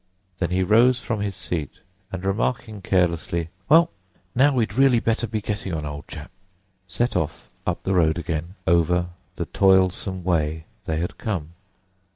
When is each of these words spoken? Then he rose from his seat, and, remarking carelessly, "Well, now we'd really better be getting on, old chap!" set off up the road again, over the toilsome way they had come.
Then 0.39 0.49
he 0.49 0.63
rose 0.63 0.99
from 0.99 1.19
his 1.21 1.35
seat, 1.35 1.73
and, 2.11 2.25
remarking 2.25 2.81
carelessly, 2.81 3.49
"Well, 3.69 3.91
now 4.33 4.51
we'd 4.51 4.73
really 4.73 4.99
better 4.99 5.27
be 5.27 5.41
getting 5.41 5.75
on, 5.75 5.85
old 5.85 6.07
chap!" 6.07 6.31
set 6.87 7.15
off 7.15 7.51
up 7.67 7.83
the 7.83 7.93
road 7.93 8.17
again, 8.17 8.55
over 8.65 9.09
the 9.35 9.45
toilsome 9.45 10.23
way 10.23 10.65
they 10.85 10.97
had 10.97 11.19
come. 11.19 11.49